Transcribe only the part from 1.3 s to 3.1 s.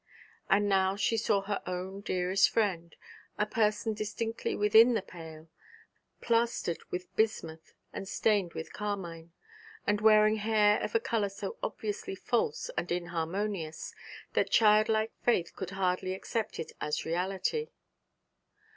her own dearest friend,